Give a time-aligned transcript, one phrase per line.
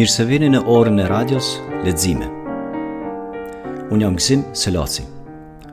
[0.00, 1.48] Mirë vini në orën e radios
[1.84, 2.24] Lezime.
[3.92, 5.02] Unë jam Gzim Selaci.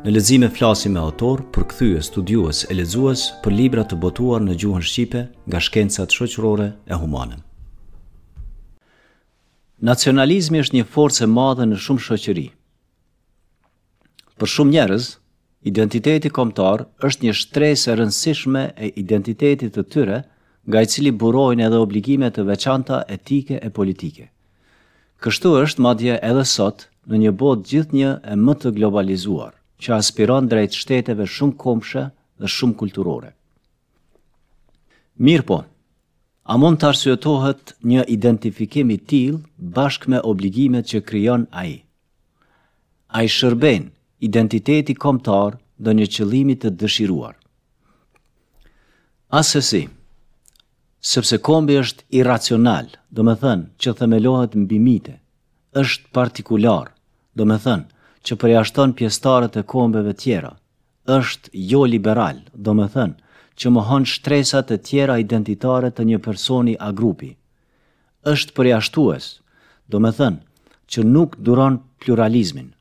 [0.04, 4.84] Në Lezime flasim me autor, përkthyes, studiues e lexues për libra të botuar në gjuhën
[4.84, 7.38] shqipe nga shkencat shoqërore e humane.
[9.92, 12.48] Nacionalizmi është një forcë e madhe në shumë shoqëri.
[14.44, 15.08] Për shumë njerëz,
[15.72, 20.26] identiteti kombëtar është një shtresë e rëndësishme e identitetit të tyre,
[20.68, 24.28] nga i cili burojnë edhe obligimet të veçanta etike e politike.
[25.24, 29.96] Kështu është madje edhe sot në një bot gjithë një e më të globalizuar, që
[29.98, 32.04] aspiron drejt shteteve shumë komshe
[32.42, 33.32] dhe shumë kulturore.
[35.24, 35.62] Mirë po,
[36.52, 41.78] a mund të arsujetohet një identifikimi tilë bashk me obligimet që kryon a i?
[43.16, 43.88] A i shërben
[44.30, 47.36] identiteti komtar dhe një qëlimit të dëshiruar?
[49.42, 49.88] Asësi,
[51.02, 55.14] sepse kombi është irracional, do me thënë që themelohet mbi mite,
[55.74, 56.90] është partikular,
[57.38, 57.88] do me thënë
[58.26, 60.52] që përjashton pjestarët e kombeve tjera,
[61.06, 63.18] është jo liberal, do me thënë
[63.58, 67.32] që më hënë shtresat e tjera identitare të një personi a grupi,
[68.32, 69.24] është përjashtues,
[69.92, 70.42] do me thënë
[70.92, 72.74] që nuk duron pluralizmin,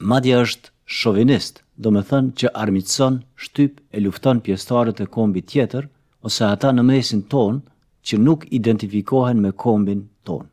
[0.00, 5.86] madje është shovinist, do me thënë që armitson, shtyp e lufton pjestarët e kombi tjetër,
[6.22, 7.60] ose ata në mesin ton
[8.06, 10.44] që nuk identifikohen me kombin ton.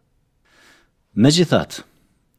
[1.16, 1.82] Me gjithat,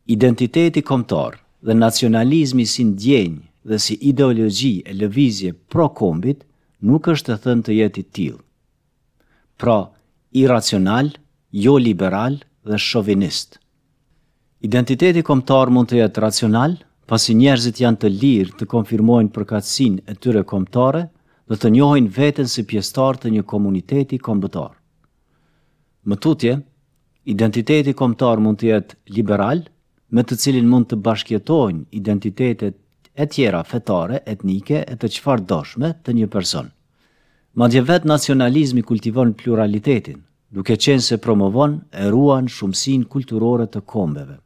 [0.06, 6.44] identiteti komtar dhe nacionalizmi si në djenjë dhe si ideologi e lëvizje pro kombit
[6.86, 8.42] nuk është të thënë të jetit tilë.
[9.60, 9.78] Pra,
[10.42, 11.10] iracional,
[11.64, 12.36] jo liberal
[12.68, 13.56] dhe shovinist.
[14.64, 16.76] Identiteti komtar mund të jetë racional,
[17.08, 21.06] pasi njerëzit janë të lirë të konfirmojnë përkatsin e tyre komtare
[21.48, 24.72] dhe të njohin veten si pjestar të një komuniteti kombëtar.
[26.10, 26.54] Më tutje,
[27.32, 29.62] identiteti kombëtar mund të jetë liberal,
[30.14, 32.74] me të cilin mund të bashkjetojnë identitetet
[33.14, 36.66] e tjera fetare, etnike e të qfar doshme të një person.
[37.58, 40.18] Madje vet nacionalizmi kultivon pluralitetin,
[40.52, 44.36] duke qenë se promovon e ruan shumësin kulturore të kombeve.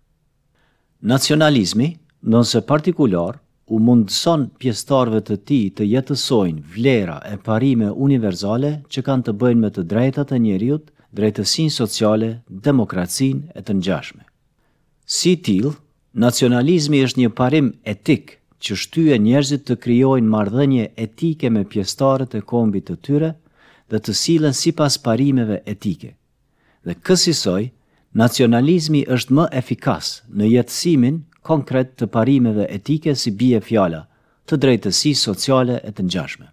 [1.13, 1.95] Nacionalizmi,
[2.33, 3.39] nëse partikular,
[3.71, 9.63] u mundëson pjestarve të ti të jetësojnë vlera e parime universale që kanë të bëjnë
[9.65, 14.27] me të drejtat e njeriut, drejtësin sociale, demokracin e të njashme.
[15.07, 15.71] Si til,
[16.27, 22.45] nacionalizmi është një parim etik që shtyje njerëzit të kryojnë mardhënje etike me pjestarët e
[22.53, 23.31] kombit të tyre
[23.91, 26.11] dhe të silen si pas parimeve etike.
[26.87, 27.71] Dhe kësisoj,
[28.19, 34.03] nacionalizmi është më efikas në jetësimin konkret të parimeve etike si bie fjala,
[34.49, 36.49] të drejtësi sociale e të njashme.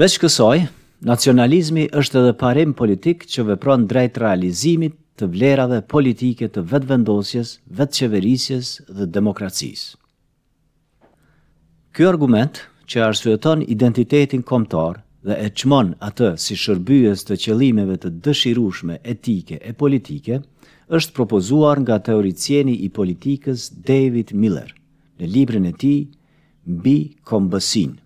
[0.00, 0.60] Vesh kësoj,
[1.08, 8.70] nacionalizmi është edhe parim politik që vepron drejt realizimit të vlerave politike të vetëvendosjes, vetëqeverisjes
[8.88, 9.96] dhe demokracisë.
[11.92, 18.12] Ky argument, që arsyeton identitetin komtar dhe e qmon atë si shërbyes të qëllimeve të
[18.24, 20.40] dëshirushme etike e politike,
[20.96, 24.70] është propozuar nga teoricieni i politikës David Miller
[25.20, 26.00] në librin e tij
[26.74, 26.96] Mbi
[27.28, 27.96] Kombësinë,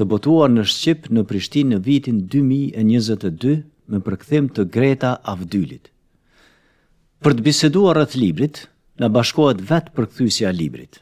[0.00, 3.58] të botuar në Shqip në Prishtinë në vitin 2022
[3.92, 5.90] me përkthim të Greta Avdylit.
[7.22, 8.56] Për të biseduar rreth librit,
[9.00, 10.98] na bashkohet vetë përkthyesja e librit.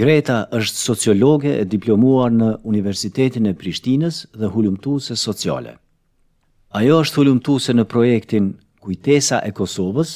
[0.00, 5.76] Greta është sociologe e diplomuar në Universitetin e Prishtinës dhe hulumtuese sociale.
[6.80, 8.50] Ajo është hulumtuese në projektin
[8.86, 10.12] kujtesa e Kosovës,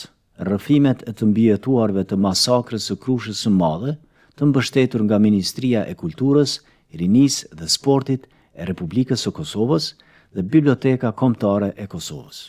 [0.47, 3.97] rëfimet e të mbijetuarve të masakrës së krushës së madhe,
[4.39, 6.59] të mbështetur nga Ministria e Kulturës,
[7.01, 9.91] Rinis dhe Sportit e Republikës së Kosovës
[10.35, 12.45] dhe Biblioteka Komtare e Kosovës.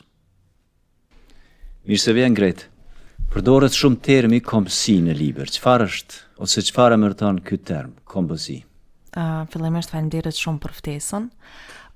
[1.89, 2.67] Mirë se vjen gretë,
[3.33, 8.11] përdoret shumë termi kompësi në liber, qëfar është, ose qëfar e mërëton këtë term, kompësi?
[8.15, 8.61] Kompësi.
[9.11, 11.25] Uh, fillimisht falenderit shumë për ftesën.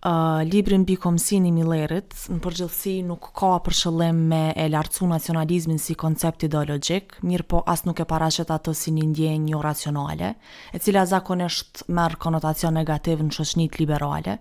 [0.06, 5.96] Uh, librin bi i Millerit, në përgjithësi nuk ka përshëllim me e lartësu nacionalizmin si
[5.96, 10.34] koncept ideologjik, mirë po as nuk e parashet atë si një ndjenjë jo racionale,
[10.74, 14.40] e cila zakonisht merë konotacion negativ në shëshnit liberale.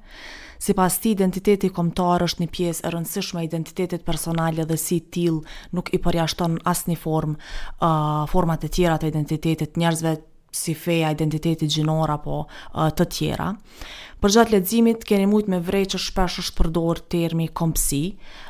[0.58, 5.38] Si pas ti, identiteti komtar është një pjesë e rëndësishme identitetit personale dhe si tilë
[5.72, 7.38] nuk i përjashton asë një form,
[7.78, 10.18] uh, format e tjera të identitetit njerëzve
[10.54, 13.50] si feja, identiteti gjinor apo uh, të tjera.
[14.22, 18.00] Për gjatë leximit keni shumë me vrej që shpesh është përdorur termi kompsi.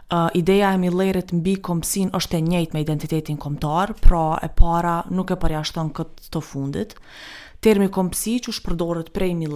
[0.05, 4.99] Uh, ideja e Millerit mbi kompsin është e njëjtë me identitetin kombëtar, pra e para
[5.11, 6.95] nuk e përjashton këtë të fundit
[7.65, 9.49] termi kompsi që shpërdoret prej një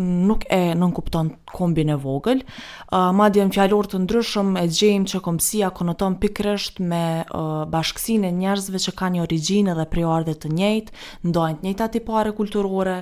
[0.00, 2.40] nuk e nënkupton kombin e vogël.
[2.88, 8.24] Uh, ma dhjem fjallor të ndryshëm e gjejmë që kompsia konoton pikrësht me uh, bashkësin
[8.24, 10.98] e njerëzve që ka një origjinë dhe priardet të njejtë,
[11.28, 12.96] ndojnë të njëta tipare kulturore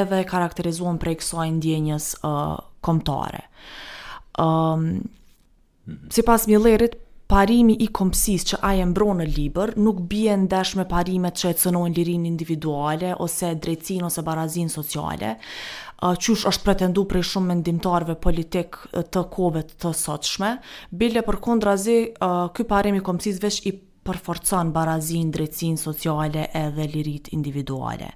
[0.00, 3.48] edhe karakterizuan prej kësoj ndjenjës uh, komptare.
[4.38, 5.08] Um,
[6.10, 6.60] si pas mjë
[7.26, 11.52] parimi i kompsis që a e mbronë në liber nuk bie ndesh me parimet që
[11.52, 15.30] e cënojnë lirin individuale ose drejtsin ose barazin sociale,
[16.00, 18.76] qysh është pretendu prej shumë mendimtarve politik
[19.14, 20.52] të kovet të sotshme,
[21.02, 21.98] bile për kundrazi
[22.56, 23.74] ky parimi i kompsis veç i
[24.04, 28.12] përforcon barazin, drejtsin sociale edhe lirit individuale.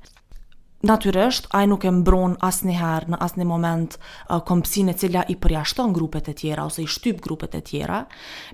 [0.78, 5.90] Natyrisht, ai nuk e mbron asnjëherë në asnjë moment uh, kompsinë e cila i përjashton
[5.96, 8.04] grupet e tjera ose i shtyp grupet e tjera,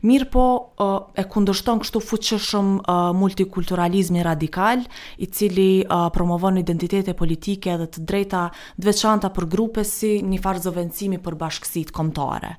[0.08, 0.44] mirë po
[0.80, 4.86] uh, e kundërshton kështu fuqishëm uh, multikulturalizmin radikal,
[5.20, 8.46] i cili uh, promovon identitete politike dhe të drejta
[8.80, 12.54] të veçanta për grupe si një farë zëvendësimi për bashkësitë kombëtare.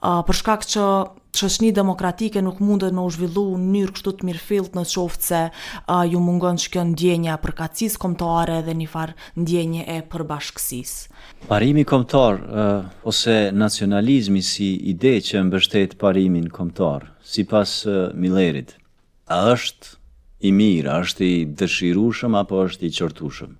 [0.00, 0.86] Uh, për shkak që
[1.32, 5.40] qëshni demokratike nuk mundet me u zhvillu në njërë kështu të mirëfilt në qoftë se
[6.12, 10.26] ju mungon që ndjenja për kacis komtare dhe një farë ndjenje e për
[11.48, 12.36] Parimi komtar
[13.04, 17.70] ose nacionalizmi si ide që mbështet parimin komtar, si pas
[18.14, 18.74] Millerit,
[19.26, 19.96] a është
[20.40, 23.56] i mirë, a është i dëshirushëm apo është i qërtushëm?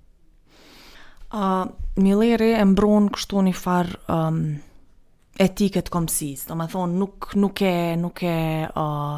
[1.33, 1.65] Uh,
[1.97, 4.39] Milleri e mbron kështu një farë um,
[5.39, 8.35] etiket të komësisë, do me thonë, nuk, nuk e, nuk e
[8.67, 9.17] uh,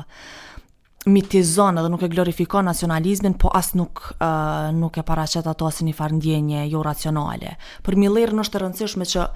[1.12, 5.86] mitizonë dhe nuk e glorifiko nacionalizmin, po asë nuk, uh, nuk e paracet ato asë
[5.90, 7.58] një ndjenje jo racionale.
[7.84, 9.28] Për milirë nështë të rëndësishme që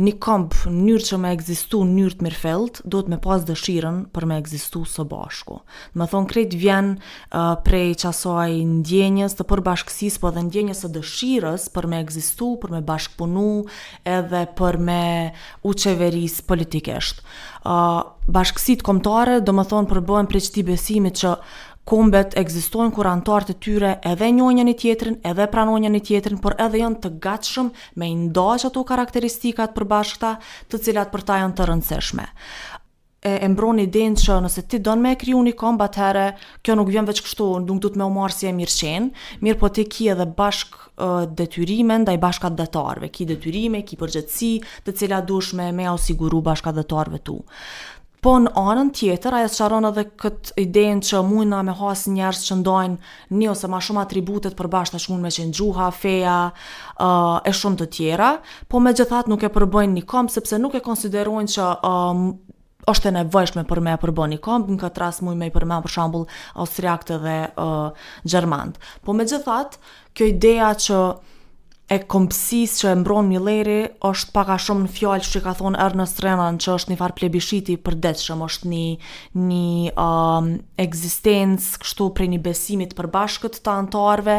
[0.00, 4.24] një komp njërë që me egzistu njërë të mirëfelt, do të me pas dëshiren për
[4.30, 5.58] me egzistu së bashku.
[6.00, 11.66] Më thonë krejt vjen uh, prej qasaj ndjenjës të përbashkësis, po dhe ndjenjës të dëshires
[11.74, 13.44] për me egzistu, për me bashkëpunu
[14.08, 15.02] edhe për me
[15.68, 17.20] uqeveris politikesht.
[17.68, 18.00] Uh,
[18.32, 21.36] bashkësit komtare do më thonë përbohen prej qëti besimit që
[21.88, 26.54] kombet ekzistojnë kur antarët e tyre edhe njojnë një tjetërin, edhe pranojnë një tjetërin, por
[26.62, 30.34] edhe janë të gatshëm me i ato karakteristikat përbashkëta,
[30.70, 32.26] të cilat për ta janë të rëndësishme.
[33.22, 36.24] E, e mbron dinë që nëse ti don me e kriju një kombë atëherë,
[36.62, 39.58] kjo nuk vjen veç kështu, nuk du të me omarë si e mirë qenë, mirë
[39.60, 44.52] po ti ki edhe bashkë detyrime ndaj bashkat detarve, ki detyrime, ki përgjëtësi
[44.86, 46.78] të cila dush me, me au siguru bashkat
[47.24, 47.40] tu.
[48.22, 52.56] Po në anën tjetër, ajo sharon edhe këtë idejnë që mujna me hasë njerëz që
[52.60, 57.50] ndojnë një ose ma shumë atributet për bashkë të me qenë gjuha, feja, uh, e
[57.58, 58.28] shumë të tjera,
[58.70, 58.92] po me
[59.32, 62.22] nuk e përbëjnë një sepse nuk e konsiderojnë që um,
[62.94, 65.50] është e nevojshme për me e përbën një kom, në këtë ras mujnë me i
[65.58, 66.26] përmen për shambull
[66.62, 68.70] austriakte dhe uh,
[69.02, 69.78] Po me gjithat,
[70.14, 71.02] kjo ideja që
[71.92, 73.74] e kompsis që e mbron një leri
[74.06, 77.74] është paka shumë në fjallë që ka thonë Ernest Renan që është një far plebishiti
[77.84, 78.86] për detëshëm, është një,
[79.36, 80.50] një um,
[80.82, 84.38] kështu prej një besimit për bashkët të antarve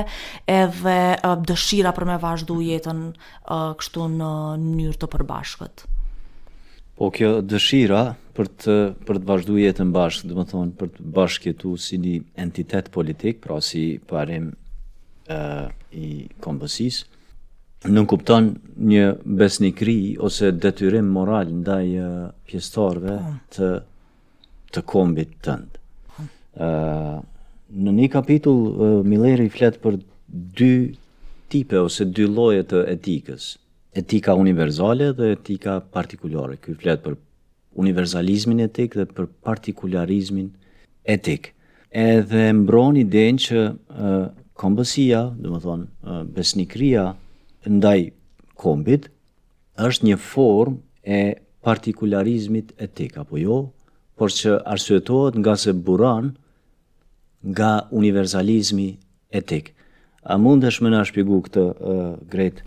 [0.49, 4.31] edhe uh, dëshira për me vazhdu jetën uh, kështu në
[4.63, 5.85] njërë të përbashkët.
[6.97, 8.01] Po kjo dëshira
[8.37, 12.17] për të, për të vazhdu jetën bashkë, dhe më thonë për të bashkëtu si një
[12.47, 14.53] entitet politik, pra si parim
[15.29, 17.12] uh, i kompësisë,
[17.89, 21.87] nuk kupton një besnikri ose detyrim moral ndaj
[22.47, 23.33] pjestarve po.
[23.55, 23.69] të,
[24.73, 25.81] të kombit tëndë.
[26.13, 26.25] Po.
[27.73, 29.97] Në një kapitul, Mileri fletë për
[30.57, 30.95] dy
[31.49, 33.53] type ose dy loje të etikës.
[33.97, 36.55] Etika universale dhe etika partikulare.
[36.61, 37.17] Këj fletë për
[37.81, 40.47] universalizmin etik dhe për partikularizmin
[41.05, 41.51] etik.
[41.91, 43.65] Edhe mbron i den që
[44.57, 47.11] kombësia, dhe më thonë, besnikria,
[47.69, 48.09] ndaj
[48.59, 49.07] kombit
[49.79, 51.19] është një formë e
[51.63, 53.57] partikularizmit etik apo jo,
[54.19, 56.33] por që arsuetohet nga se buran
[57.43, 58.97] nga universalizmi
[59.35, 59.73] etik.
[60.23, 62.61] A mundesh më na shpjegosh këtë uh, gret?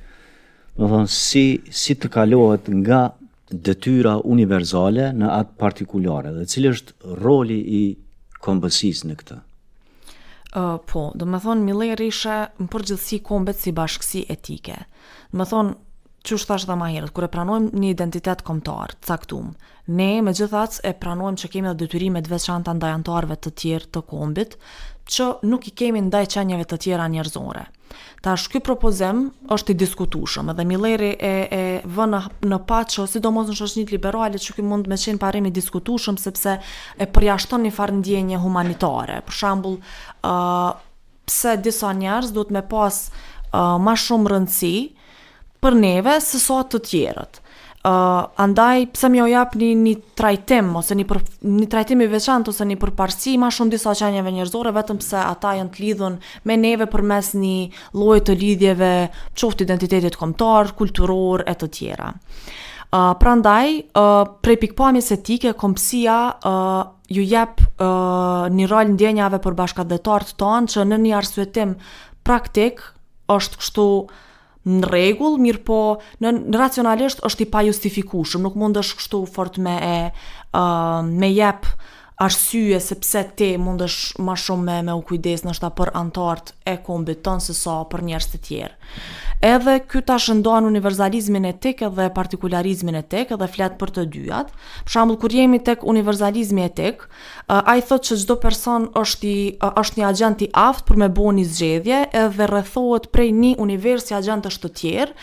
[0.77, 3.07] Do të thonë si si të kalohet nga
[3.49, 7.83] detyra universale në atë partikulare dhe cilë është roli i
[8.45, 9.39] kombësis në këtë?
[10.57, 14.77] Uh, po, do më thonë, Miller ishe më përgjithsi kombet si bashkësi etike.
[15.29, 15.75] Do më thonë,
[16.27, 19.53] që është thash dhe ma herët, kërë e pranojmë një identitet komtar, caktum,
[19.95, 24.03] ne me gjithat e pranojmë që kemi dhe dëtyrimet veçanta ndaj antarve të tjerë të
[24.11, 24.59] kombit,
[25.07, 27.67] që nuk i kemi ndaj qenjeve të tjera njerëzore.
[28.25, 33.05] Ta shky propozem është i diskutushëm edhe Milleri e, e vë në, në pa që
[33.09, 36.57] si do mos në shoshnit liberalit që këmë mund me qenë parimi diskutushëm sepse
[36.99, 39.21] e përjashton një farë ndjenje humanitare.
[39.29, 39.79] Për shambull,
[40.27, 40.75] uh,
[41.31, 41.95] pse disa
[42.35, 45.06] duhet me pas uh, ma shumë rëndësi uh,
[45.65, 47.43] për neve se sa të tjerët.
[47.87, 52.51] ë uh, andaj pse më japni një trajtim ose një për, një trajtim i veçantë
[52.51, 56.17] ose një përparësi më shumë disa çanjeve njerëzore vetëm pse ata janë të lidhur
[56.51, 57.55] me neve përmes një
[57.95, 58.89] lloji të lidhjeve,
[59.39, 62.09] çoft identitetit kombëtar, kulturor e të tjera.
[62.11, 68.65] ë uh, prandaj ë uh, prej pikpamjes etike kompsia ë uh, ju jep uh, një
[68.71, 71.77] rol në djenjave për bashkat dhe tartë tanë që në një arsuetim
[72.27, 72.83] praktik
[73.31, 73.87] është kështu
[74.67, 75.81] në regull, mirë po
[76.23, 80.09] në, në racionalisht është i pa justifikushëm, nuk mund është kështu fort me, e,
[80.59, 81.69] uh, me jep
[82.25, 85.91] arsye se pse te mund është ma shumë me, me u kujdes në ta për
[86.01, 88.75] antartë e kombiton se sa për njerës të tjerë.
[89.45, 94.05] Edhe ky ta shëndon universalizmin e tek edhe partikularizmin e tek edhe flet për të
[94.15, 94.49] dyat.
[94.89, 97.05] Për shembull kur jemi tek universalizmi etik, tek,
[97.69, 99.37] ai thotë se çdo person është i
[99.83, 104.57] është një agjent i aft për me bëni zgjedhje edhe rrethohet prej një universi agjentësh
[104.65, 105.17] të tjerë,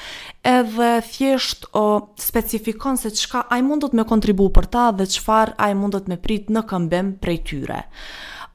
[0.54, 1.86] edhe thjesht o,
[2.28, 6.54] specifikon se çka ai mundot me kontribu për ta dhe çfarë ai mundot me prit
[6.54, 7.82] në këmbim prej tyre.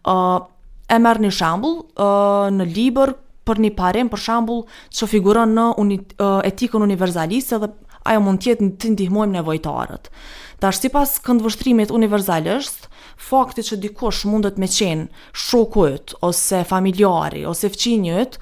[0.06, 0.14] Ë
[0.94, 5.66] e merr një shembull, në libër për një parem, për shambull, që figuron në
[6.48, 7.72] etikën universaliste dhe
[8.08, 10.10] ajo mund tjetë në të ndihmojmë nevojtarët.
[10.58, 12.86] Ta është si pas këndvështrimit universalisht,
[13.28, 15.06] fakti që dikush mundet me qenë
[15.48, 18.38] shokut, ose familjari, ose fqinjët,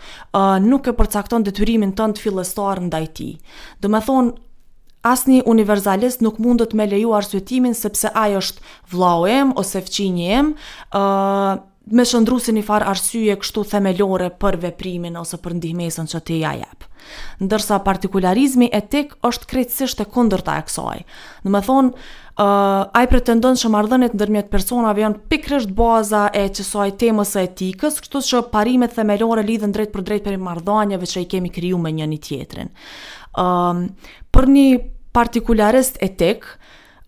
[0.66, 3.30] nuk e përcakton detyrimin të në fillestar në dajti.
[3.82, 4.34] Dë me thonë,
[5.06, 9.26] asni universalist nuk mundet me leju arsvetimin sepse ajo është vlau
[9.62, 10.44] ose fqinjë
[11.86, 16.38] me shëndru si një farë arsye kështu themelore për veprimin ose për ndihmesën që ti
[16.42, 16.86] ja jep.
[17.38, 20.96] Ndërsa partikularizmi etik është krejtësisht e kundërta e kësaj.
[21.46, 26.88] Në më thonë, uh, a pretendon që mardhënit ndërmjet personave janë pikrësht baza e qësaj
[27.04, 31.22] temës e etikës, kështu që parimet themelore lidhen drejt për drejt për i mardhënjeve që
[31.22, 32.72] i kemi kryu me njëni tjetrin.
[33.38, 33.86] Um,
[34.34, 34.66] për një
[35.14, 36.48] partikularist etik,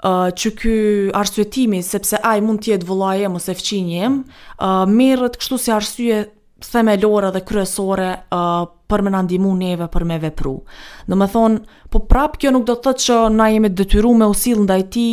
[0.04, 0.74] uh, që ky
[1.16, 4.20] arsyetimi sepse ai mund të jetë vëllai ose fëmijë im,
[4.58, 6.24] uh, merret kështu si arsye
[6.58, 10.54] themelore dhe kryesore uh, për me nëndimu neve për me vepru.
[11.12, 11.58] Në me thonë,
[11.92, 14.86] po prapë kjo nuk do të të që na jemi dëtyru me usilë nda i
[14.94, 15.04] ti,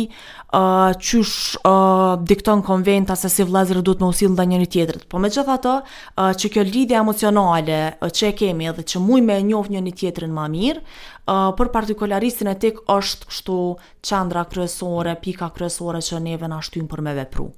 [0.56, 5.04] uh, qysh uh, dikton konventa se si vlezre du të me usilë nda njëri tjetërit.
[5.12, 9.04] Po me gjitha të, uh, që kjo lidi emocionale uh, që e kemi edhe që
[9.04, 13.60] muj me njof njëri tjetërin ma mirë, uh, për partikularistin e tek është kështu
[14.02, 17.50] qandra kryesore, pika kryesore që neve në ashtu për me vepru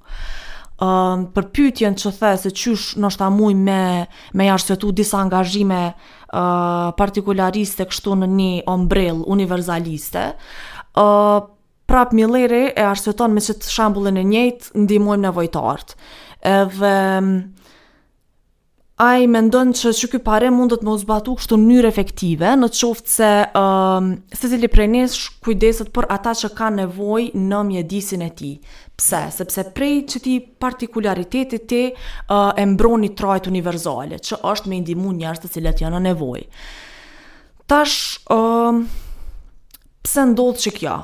[0.83, 3.81] um, për pytjen që the se qysh nështë është amuj me,
[4.39, 5.79] me jashtë disa angazhime
[6.33, 10.29] uh, partikulariste kështu në një ombrell universaliste,
[10.95, 11.47] uh,
[11.89, 15.95] prapë milleri e arsveton me që të shambullin e njëtë, ndimojmë nevojtartë.
[16.39, 16.95] Edhe,
[18.99, 23.13] a i mendon që që kjo pare mundet më uzbatu kështu njërë efektive, në qoftë
[23.13, 28.29] se um, se zili prej nesh kujdeset për ata që ka nevoj në mjedisin e
[28.35, 28.49] ti.
[28.99, 29.21] Pse?
[29.37, 30.33] Sepse prej që ti
[30.65, 35.95] partikularitetit ti uh, e mbroni trajt univerzale, që është me indimu njërës të cilet janë
[35.95, 36.43] në nevoj.
[37.71, 38.83] Tash, um,
[40.03, 40.97] pse ndodhë që kja?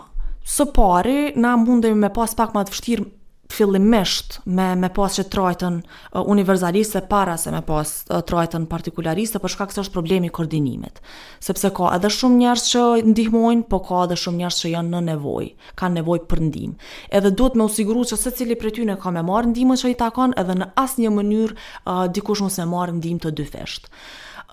[0.46, 3.08] Së pari, na mundemi me pas pak ma të fështirë
[3.52, 9.40] fillimisht me me pas që trajtën uh, universaliste para se me pas uh, trajtën partikulariste
[9.40, 11.02] për shkak se është problemi koordinimit.
[11.40, 15.04] Sepse ka edhe shumë njerëz që ndihmojnë, po ka edhe shumë njerëz që janë në
[15.12, 16.92] nevojë, kanë nevojë për ndihmë.
[17.20, 20.36] Edhe duhet me usiguru që secili prej tyre ka me marr ndihmën që i takon
[20.38, 23.90] edhe në asnjë mënyrë uh, dikush mos me marr ndihmë të dyfisht.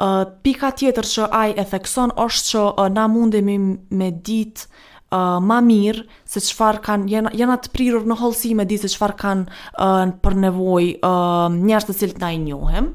[0.03, 3.59] Uh, pika tjetër që ai e thekson është që uh, na mundemi
[3.91, 8.67] me ditë uh, ma mirë se qëfar kanë, janë, janë atë prirur në holsi me
[8.69, 12.93] di se qëfar kanë uh, për nevoj uh, njështë të cilët na i njohem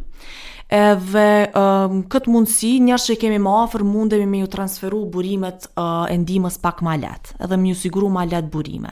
[0.77, 1.21] edhe
[1.55, 6.57] um, këtë mundësi njërë që kemi më afer mundemi me ju transferu burimet uh, endimës
[6.59, 8.91] pak ma letë edhe me ju siguru ma letë burime.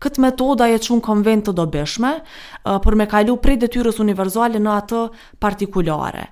[0.00, 4.72] Këtë metoda e qënë konvent të dobeshme uh, për me kalu prej detyres univerzuale në
[4.80, 5.02] atë
[5.44, 6.24] partikulare.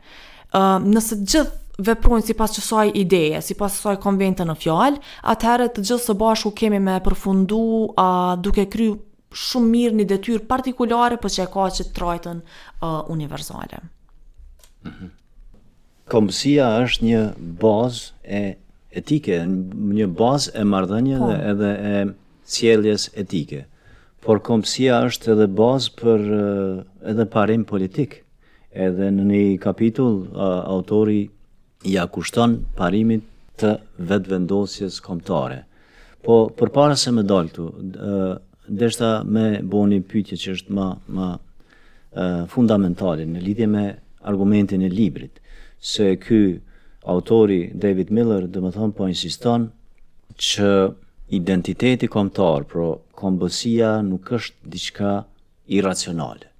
[0.52, 5.00] Uh, nëse gjithë veprojnë si pas që saj ideje, si pas saj konventën në fjallë,
[5.32, 7.60] atëherë të gjithë së bashku kemi me përfundu
[7.96, 8.90] a, duke kry
[9.46, 13.82] shumë mirë një detyr partikulare, për që e ka që të trajtën a, universale.
[14.84, 15.12] Mhm.
[16.12, 17.20] Komësia është një
[17.62, 18.56] bazë e
[19.00, 21.42] etike, një bazë e mardhënje dhe po.
[21.50, 22.06] edhe e
[22.52, 23.62] cjeljes etike.
[24.22, 26.26] Por komësia është edhe bazë për
[27.14, 28.18] edhe parim politik.
[28.72, 31.30] Edhe në një kapitull, autori
[31.84, 33.24] ja kushton parimit
[33.60, 35.62] të vetëvendosjes komptare.
[36.22, 37.68] Po, për para se me dalë këtu,
[38.68, 41.32] deshta me bo një pytje që është ma, ma
[42.52, 43.86] fundamentalin, në lidhje me
[44.22, 45.40] argumentin e librit,
[45.82, 46.58] se ky
[47.10, 49.66] autori David Miller dhe më thonë po insiston
[50.38, 50.68] që
[51.34, 55.12] identiteti komptar, pro kombësia nuk është diçka
[55.66, 56.52] irracionale.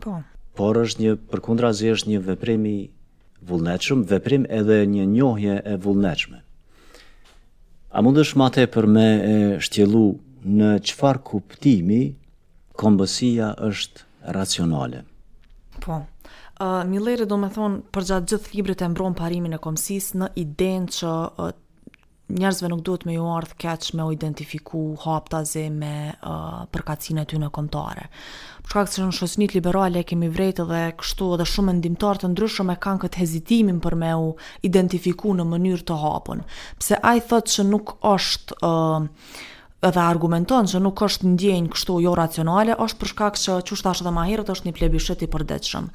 [0.00, 0.22] Po.
[0.56, 2.76] Por është një, përkundra është një veprimi
[3.42, 6.40] vullnetshëm, veprim edhe një njohje e vullnetshme.
[7.90, 9.08] A mundësh ma te për me
[9.66, 10.02] shtjelu
[10.46, 12.00] në çfarë kuptimi
[12.80, 15.04] kombësia është racionale?
[15.84, 16.04] Po,
[16.60, 20.92] Uh, Milleri do me thonë, përgjatë gjithë fibrit e mbron parimin e komësis në idenë
[20.92, 21.46] që uh,
[22.38, 27.38] njerëzve nuk duhet me ju ardhë keq me u identifiku haptazi me uh, e ty
[27.38, 28.06] në komtare.
[28.64, 32.76] Për shkak në shosnit liberale kemi vrejtë dhe kështu edhe shumë ndimtar të ndryshëm e
[32.82, 34.28] kanë këtë hezitimin për me u
[34.66, 36.44] identifiku në mënyrë të hapun.
[36.78, 39.08] Pse a i thëtë që nuk është uh,
[39.88, 44.06] edhe argumenton që nuk është ndjenjë kështu jo racionale, është për shkak që që shtashtë
[44.06, 45.90] dhe maherët është një plebishet i përdeqëm.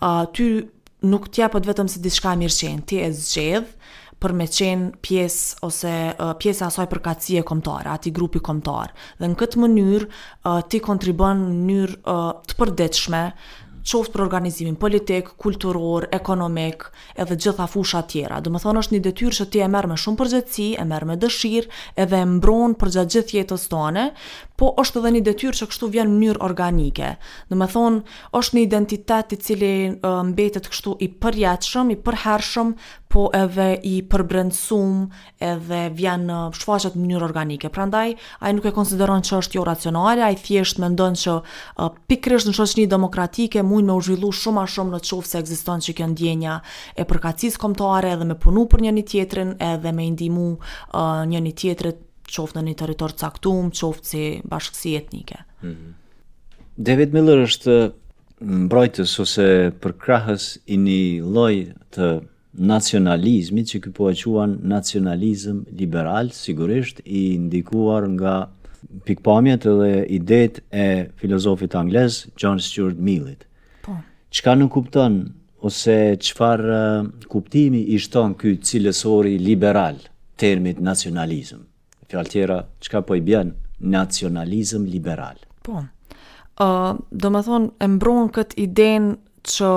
[0.00, 0.48] Uh, ty
[1.06, 3.74] nuk tjepët vetëm se diçka mirë qenë, ti e zgjedhë,
[4.22, 8.94] për me qenë pjesë ose uh, pjesë asaj përkatësie komtare, ati grupi komtar.
[9.20, 13.22] Dhe në këtë mënyrë uh, ti kontribon në mënyrë uh, të përdetshme
[13.86, 16.88] qoftë për organizimin politik, kulturor, ekonomik,
[17.22, 18.40] edhe gjitha fusha tjera.
[18.42, 21.06] Dhe më thonë është një detyrë që ti e merë me shumë përgjëtësi, e merë
[21.12, 21.70] me dëshirë,
[22.02, 24.08] edhe e mbronë për gjatë gjithë jetës tone,
[24.58, 27.12] po është edhe një detyrë që kështu vjen mënyrë organike.
[27.52, 32.74] Dhe më thonë është një identitet i cili uh, mbetet kështu i përjetëshëm, i përhershëm,
[33.16, 34.96] po edhe i përbrendsum
[35.50, 37.70] edhe vjen në shfaqet në mënyrë organike.
[37.72, 40.90] Prandaj, ai a i nuk e konsideron që është jo racionale, a i thjesht me
[40.92, 45.00] ndonë që uh, pikrësht në shoshni demokratike mund me u zhvillu shumë a shumë në
[45.08, 46.58] qovë se egziston që kënë djenja
[46.92, 51.40] e përkatësisë komtare edhe me punu për një një tjetrin edhe me indimu uh, një
[51.48, 55.40] një tjetrit qovë në një teritor caktum, qovë si bashkësi etnike.
[55.64, 55.96] Mhm.
[56.76, 57.80] David Miller është
[58.66, 61.54] mbrojtës ose përkrahës i një loj
[61.96, 62.12] të
[62.56, 68.48] nacionalizmit që këpo e quan nacionalizm liberal, sigurisht i ndikuar nga
[69.04, 73.44] pikpamjet edhe idet e filozofit anglez John Stuart Millit.
[73.84, 73.96] Po.
[74.32, 75.20] Qka në kupton
[75.66, 79.98] ose qfar uh, kuptimi ishton këtë cilësori liberal
[80.38, 81.64] termit nacionalizm?
[82.06, 85.36] Fjallë tjera, qka po i bjen nacionalizm liberal?
[85.66, 89.14] Po, uh, do më thonë, e mbron këtë idenë
[89.46, 89.70] që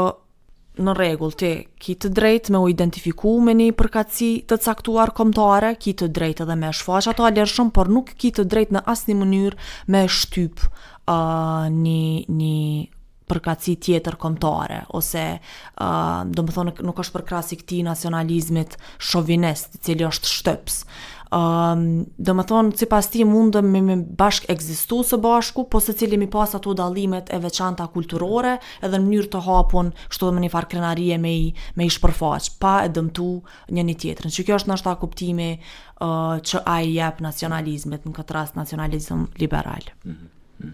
[0.80, 1.50] në regull ti
[1.84, 6.42] ki të drejt me u identifiku me një përkatsi të caktuar komtare, ki të drejt
[6.46, 10.06] edhe me shfaq ato alershëm, por nuk ki të drejt në asë një mënyrë me
[10.16, 17.60] shtyp uh, një, një përkatsi tjetër komtare, ose uh, do më thonë nuk është përkrasi
[17.60, 18.78] këti nacionalizmit
[19.12, 20.84] shovinest, cili është shtëps
[21.30, 21.82] um,
[22.18, 25.94] dhe më thonë, si pas ti mundëm me bashk bashkë egzistu së bashku, po se
[25.98, 30.36] cili mi pas ato dalimet e veçanta kulturore edhe në mënyrë të hapun, shtu dhe
[30.40, 31.46] më një farë krenarie me i,
[31.78, 33.30] me i shpërfaq, pa e dëmtu
[33.70, 38.04] një një në Që kjo është nështë ta kuptimi uh, që a i jep nacionalizmet,
[38.06, 39.84] në këtë rast nacionalizm liberal.
[40.06, 40.74] Mhm.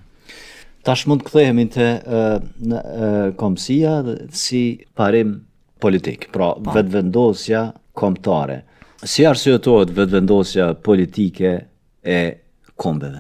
[0.86, 1.86] Tash mund të kthehemi te
[2.70, 2.82] në
[3.42, 4.60] komësia dhe si
[4.98, 5.38] parim
[5.82, 6.74] politik, pra vetëvendosja po.
[6.78, 7.62] vetvendosja
[8.02, 8.58] kombëtare.
[9.06, 11.52] Si arsyetohet vetë vendosja politike
[12.02, 12.20] e
[12.80, 13.20] kombeve?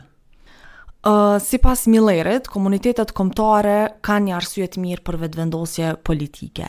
[1.06, 6.65] Uh, si pas Millerit, komunitetet komtare kanë një arsyet mirë për vetëvendosje politike.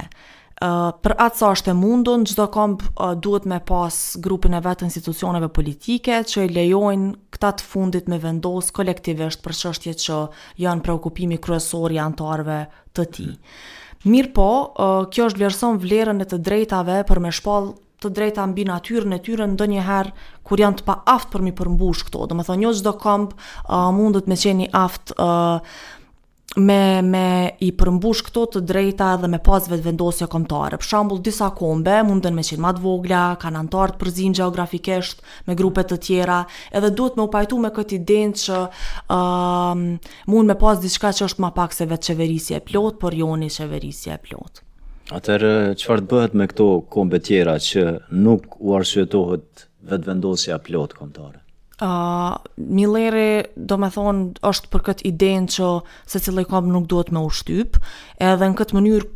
[0.61, 4.61] Uh, për atë sa është e mundun, gjdo komp uh, duhet me pas grupin e
[4.67, 10.21] vetë institucioneve politike që i lejojnë këta të fundit me vendosë kolektivisht për shështje që
[10.67, 12.65] janë preokupimi kryesor i antarve
[12.97, 13.31] të ti.
[13.33, 13.43] Mhm.
[14.13, 17.73] Mirë po, uh, kjo është vlerëson vlerën e të drejtave për me shpalë
[18.07, 22.07] të drejta mbi natyrën e tyre ndonjëherë kur janë të pa aftë për mi përmbush
[22.07, 22.27] këto.
[22.31, 25.75] Do më thonë, një gjdo komp uh, mundet me qeni aftë uh,
[26.63, 27.23] me, me
[27.67, 30.79] i përmbush këto të drejta dhe me pas vetë vendosje komptare.
[30.81, 35.59] Për shambull, disa kombe mundet me qenë matë vogla, kanë antartë të përzinë geografikisht me
[35.59, 36.39] grupet të tjera,
[36.71, 39.85] edhe duhet me upajtu me këti den që uh,
[40.33, 43.51] mund me pas diçka që është ma pak se vetë qeverisje e plot, por joni
[43.59, 44.66] qeverisje e plotë.
[45.15, 47.83] Atërë, qëfar të bëhet me këto kombe tjera që
[48.25, 51.43] nuk u arsuetohet vetë vendosja plotë komtare?
[51.77, 55.69] Uh, Milere, do me thonë, është për këtë idejnë që
[56.11, 57.79] se cilë e kombë nuk duhet me ushtyp,
[58.19, 59.13] edhe në këtë mënyrë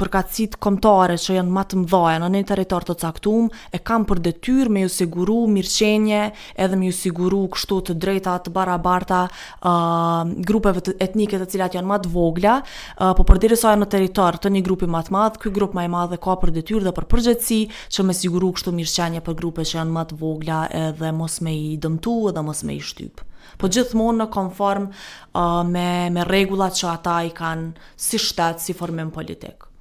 [0.00, 4.70] përkatësit komtare që janë matë mdoja në një teritor të caktum, e kam për detyr
[4.74, 6.20] me ju siguru mirëqenje
[6.64, 11.76] edhe me ju siguru kështu të drejta të barabarta uh, grupeve të etnike të cilat
[11.78, 15.54] janë matë vogla, uh, po për diri në teritor të një grupi matë madhë, këj
[15.58, 17.60] grup maj madhe ka për detyr dhe për përgjëtësi
[17.94, 21.76] që me siguru kështu mirëqenje për grupe që janë matë vogla edhe mos me i
[21.84, 23.30] dëmtu edhe mos me i shtypë
[23.60, 28.74] po gjithmonë në konform uh, me, me regullat që ata i kanë si shtetë, si
[28.74, 29.73] formim politikë.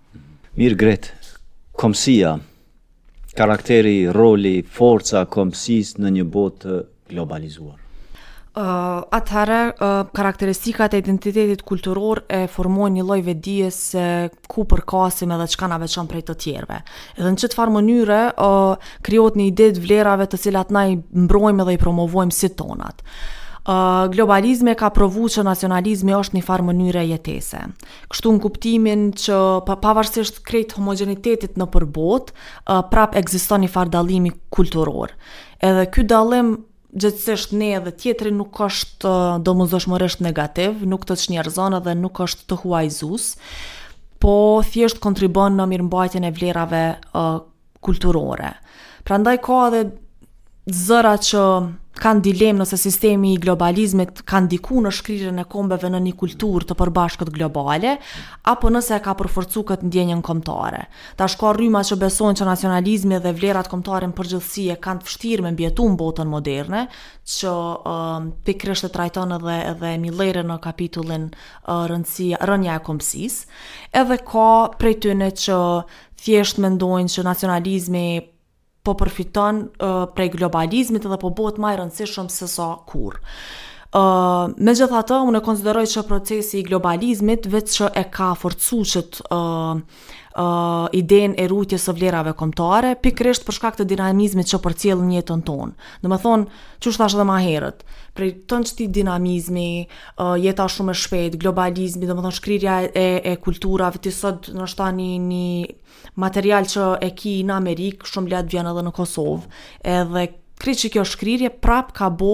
[0.53, 1.07] Mirë gretë,
[1.81, 2.35] komësia,
[3.33, 6.75] karakteri, roli, forca komësis në një botë
[7.09, 7.79] globalizuar.
[8.53, 14.05] Uh, Atëherë, uh, karakteristikat e identitetit kulturor e formojnë një loj dje se
[14.45, 16.77] ku përkasim edhe qka na veçan prej të tjerve.
[17.17, 21.65] Edhe në qëtë farë mënyre, uh, kriot një idet vlerave të cilat na i mbrojmë
[21.65, 23.01] edhe i promovojmë si tonat.
[23.01, 23.39] Uh,
[24.11, 27.61] globalizmi ka provu që nacionalizmi është një farë mënyre jetese.
[28.11, 29.37] Kështu në kuptimin që
[29.69, 32.33] pavarësisht krejt homogenitetit në përbot,
[32.91, 35.13] prap egziston një farë dalimi kulturor.
[35.63, 36.51] Edhe kjo dalim
[36.93, 39.15] gjithësisht ne edhe tjetëri nuk është
[39.47, 43.29] domosdoshmërisht negativ, nuk të që njerëzon edhe nuk është të huajzus,
[44.21, 44.35] po
[44.67, 46.83] thjesht kontribon në mirëmbajtjen e vlerave
[47.83, 48.53] kulturore.
[49.03, 49.87] Pra ndaj ka edhe
[50.65, 51.39] zëra që
[51.93, 56.65] kanë dilemë nëse sistemi i globalizmit kanë diku në shkryrën e kombeve në një kulturë
[56.69, 57.97] të përbashkët globale,
[58.49, 60.87] apo nëse ka përforcu këtë ndjenjën komtare.
[61.19, 65.45] Ta shko rryma që besojnë që nacionalizmi dhe vlerat komtare në përgjithsie kanë të fështirë
[65.45, 66.85] me mbjetu në botën moderne,
[67.35, 68.09] që uh,
[68.47, 73.39] pikrështë të trajton edhe, edhe milere në kapitullin uh, rëndësia, rënja e kompsis,
[73.93, 74.49] edhe ka
[74.81, 75.59] prej tyne që
[76.23, 78.07] thjesht mendojnë që nacionalizmi
[78.83, 82.69] po përfiton uh, prej globalizmit dhe po bëhet më i rëndësishëm se sa so
[83.93, 88.31] Uh, me gjitha të, unë e konsideroj që procesi i globalizmit vetë që e ka
[88.41, 89.83] forcu që të uh,
[90.33, 90.47] uh,
[90.97, 95.87] iden e rutje së vlerave komtare, pikrisht përshka këtë dinamizmit që për cilë njëtën tonë.
[96.01, 97.85] Në më thonë, që është ashtë dhe ma herët,
[98.17, 102.79] prej të në qëti dinamizmi, uh, jeta shumë e shpejt, globalizmi, dhe më thonë shkrirja
[102.89, 108.09] e, e kulturave, të sot në ta një, një material që e ki në Amerikë,
[108.09, 109.53] shumë letë vjen edhe në Kosovë,
[110.01, 110.31] edhe
[110.63, 112.29] kritë që kjo shkrirje prap ka bo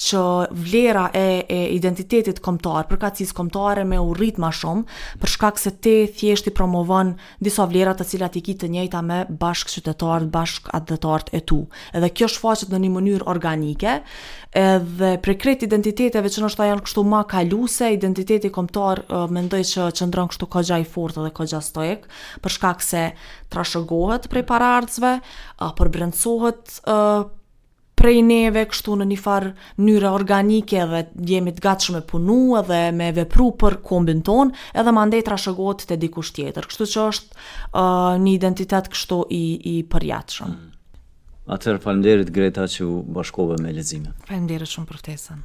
[0.00, 0.20] që
[0.52, 4.84] vlera e, e identitetit komtar, përka cizë komtare me u rrit ma shumë,
[5.22, 9.00] për shkak se te thjesht i promovon disa vlera të cilat i kitë të njëjta
[9.06, 11.62] me bashk qytetarët, bashk atëdhetarët e tu.
[11.96, 13.96] Edhe kjo shfaqet në një mënyrë organike,
[14.60, 19.88] edhe prej kretë identiteteve që nështë ta janë kështu ma kaluse, identiteti komtar mendoj që
[20.00, 22.04] qëndron kështu kogja i fort dhe kogja stoik,
[22.44, 23.06] për shkak se
[23.50, 25.16] trashëgohet prej parardzve,
[25.78, 26.76] përbrëndsohet
[28.00, 29.50] prej neve kështu në një farë
[29.84, 32.36] njëra organike dhe jemi të gatshëm me punu
[32.68, 36.68] dhe me vepru për kombin ton edhe ma ndetra shëgot të dikush tjetër.
[36.70, 40.52] Kështu që është uh, një identitet kështu i, i përjatëshëm.
[40.52, 40.76] Hmm.
[41.50, 44.12] Atërë, falimderit Greta që u bashkove me lezime.
[44.28, 45.40] Falimderit shumë për ftesën.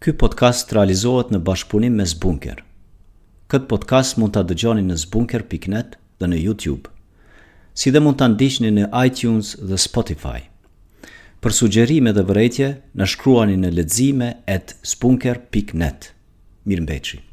[0.00, 2.62] Ky podcast realizohet në bashkëpunim me Zbunker.
[3.50, 6.92] Këtë podcast mund të dëgjoni në zbunker.net dhe në YouTube
[7.80, 10.40] si dhe mund të ndishtë një në iTunes dhe Spotify.
[11.42, 12.68] Për sugjerime dhe vërejtje,
[13.00, 16.12] në shkruani në ledzime at spunker.net.
[16.68, 17.29] Mirë mbeqin.